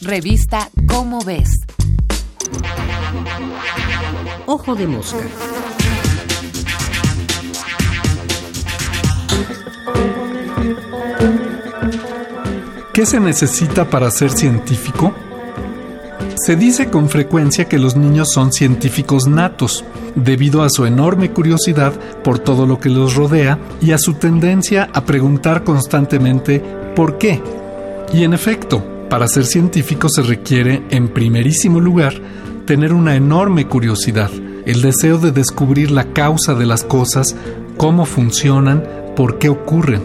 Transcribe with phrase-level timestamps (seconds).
[0.00, 1.50] Revista Cómo ves.
[4.46, 5.18] Ojo de mosca.
[12.92, 15.12] ¿Qué se necesita para ser científico?
[16.36, 19.84] Se dice con frecuencia que los niños son científicos natos,
[20.14, 21.92] debido a su enorme curiosidad
[22.22, 26.60] por todo lo que los rodea y a su tendencia a preguntar constantemente
[26.94, 27.42] ¿por qué?
[28.12, 32.14] Y en efecto, para ser científico se requiere, en primerísimo lugar,
[32.66, 34.30] tener una enorme curiosidad,
[34.66, 37.34] el deseo de descubrir la causa de las cosas,
[37.78, 38.84] cómo funcionan,
[39.16, 40.02] por qué ocurren.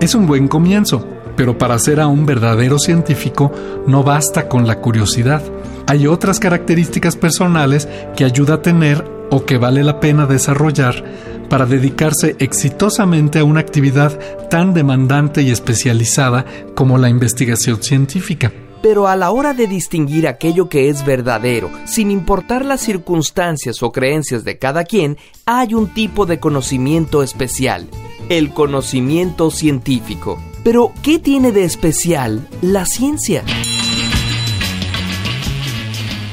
[0.00, 3.50] Es un buen comienzo, pero para ser a un verdadero científico
[3.86, 5.42] no basta con la curiosidad.
[5.86, 11.02] Hay otras características personales que ayuda a tener o que vale la pena desarrollar
[11.52, 18.50] para dedicarse exitosamente a una actividad tan demandante y especializada como la investigación científica.
[18.80, 23.92] Pero a la hora de distinguir aquello que es verdadero, sin importar las circunstancias o
[23.92, 27.86] creencias de cada quien, hay un tipo de conocimiento especial,
[28.30, 30.40] el conocimiento científico.
[30.64, 33.44] Pero, ¿qué tiene de especial la ciencia?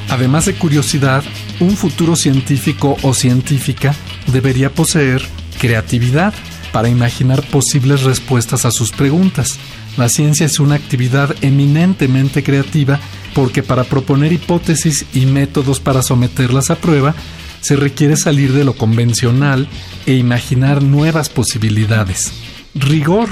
[0.09, 1.25] Además de curiosidad,
[1.59, 3.93] un futuro científico o científica
[4.31, 5.21] debería poseer
[5.59, 6.33] creatividad
[6.71, 9.59] para imaginar posibles respuestas a sus preguntas.
[9.97, 12.99] La ciencia es una actividad eminentemente creativa
[13.33, 17.15] porque para proponer hipótesis y métodos para someterlas a prueba
[17.61, 19.67] se requiere salir de lo convencional
[20.05, 22.31] e imaginar nuevas posibilidades.
[22.75, 23.29] Rigor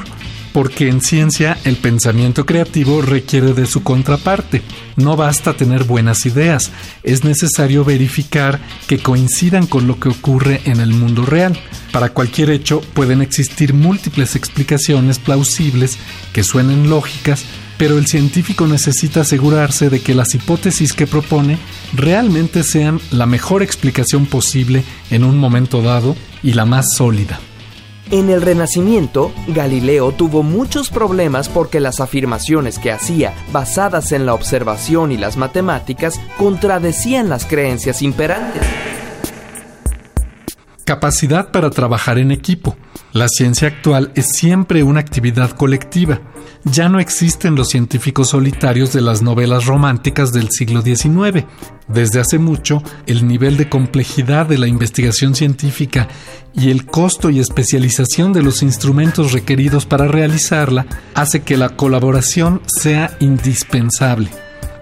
[0.58, 4.63] porque en ciencia el pensamiento creativo requiere de su contraparte.
[4.95, 6.72] No basta tener buenas ideas,
[7.03, 11.55] es necesario verificar que coincidan con lo que ocurre en el mundo real.
[11.91, 16.00] Para cualquier hecho pueden existir múltiples explicaciones plausibles
[16.33, 17.45] que suenen lógicas,
[17.78, 21.59] pero el científico necesita asegurarse de que las hipótesis que propone
[21.94, 27.39] realmente sean la mejor explicación posible en un momento dado y la más sólida.
[28.09, 34.34] En el Renacimiento, Galileo tuvo muchos problemas porque las afirmaciones que hacía, basadas en la
[34.34, 38.62] observación y las matemáticas, contradecían las creencias imperantes.
[40.85, 42.78] Capacidad para trabajar en equipo.
[43.17, 46.22] La ciencia actual es siempre una actividad colectiva.
[46.66, 51.45] Ya no existen los científicos solitarios de las novelas románticas del siglo XIX.
[51.88, 56.07] Desde hace mucho, el nivel de complejidad de la investigación científica
[56.53, 60.85] y el costo y especialización de los instrumentos requeridos para realizarla
[61.16, 64.29] hace que la colaboración sea indispensable.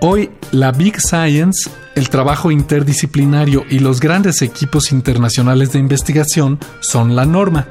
[0.01, 7.15] Hoy, la Big Science, el trabajo interdisciplinario y los grandes equipos internacionales de investigación son
[7.15, 7.65] la norma.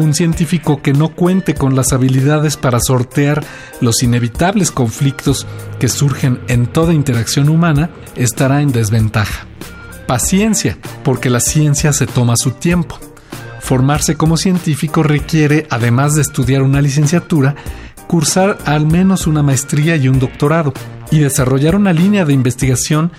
[0.00, 3.44] Un científico que no cuente con las habilidades para sortear
[3.82, 5.46] los inevitables conflictos
[5.78, 9.46] que surgen en toda interacción humana estará en desventaja.
[10.06, 12.98] Paciencia, porque la ciencia se toma su tiempo.
[13.60, 17.56] Formarse como científico requiere, además de estudiar una licenciatura,
[18.10, 20.72] cursar al menos una maestría y un doctorado,
[21.12, 23.12] y desarrollar una línea de investigación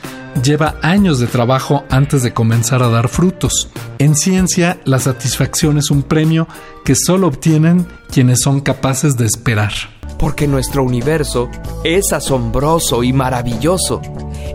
[0.44, 3.70] lleva años de trabajo antes de comenzar a dar frutos.
[4.00, 6.46] En ciencia, la satisfacción es un premio
[6.84, 9.72] que solo obtienen quienes son capaces de esperar.
[10.20, 11.50] Porque nuestro universo
[11.86, 14.02] es asombroso y maravilloso.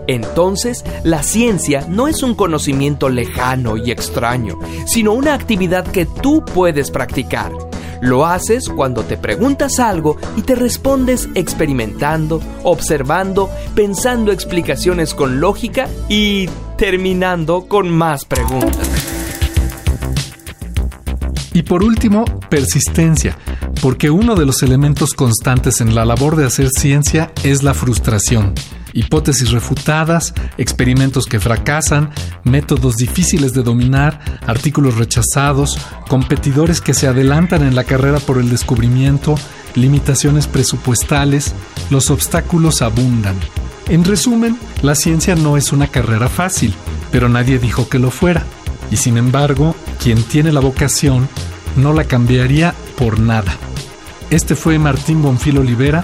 [0.05, 6.45] Entonces, la ciencia no es un conocimiento lejano y extraño, sino una actividad que tú
[6.45, 7.66] puedes practicar.
[8.01, 15.87] Lo haces cuando te preguntas algo y te respondes experimentando, observando, pensando explicaciones con lógica
[16.09, 16.47] y
[16.77, 18.87] terminando con más preguntas.
[21.53, 23.35] Y por último, persistencia,
[23.81, 28.53] porque uno de los elementos constantes en la labor de hacer ciencia es la frustración
[28.93, 32.11] hipótesis refutadas, experimentos que fracasan,
[32.43, 35.77] métodos difíciles de dominar, artículos rechazados,
[36.07, 39.35] competidores que se adelantan en la carrera por el descubrimiento,
[39.75, 41.53] limitaciones presupuestales,
[41.89, 43.35] los obstáculos abundan.
[43.89, 46.73] En resumen, la ciencia no es una carrera fácil,
[47.11, 48.43] pero nadie dijo que lo fuera.
[48.91, 51.29] Y sin embargo, quien tiene la vocación
[51.75, 53.55] no la cambiaría por nada.
[54.29, 56.03] Este fue Martín Bonfil Olivera